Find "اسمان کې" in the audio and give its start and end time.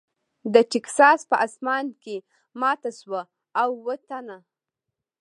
1.45-2.15